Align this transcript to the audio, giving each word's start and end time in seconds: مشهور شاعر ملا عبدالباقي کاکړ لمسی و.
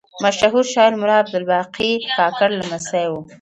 مشهور 0.23 0.63
شاعر 0.73 0.93
ملا 1.01 1.15
عبدالباقي 1.23 1.91
کاکړ 2.17 2.49
لمسی 2.59 3.05
و. 3.09 3.13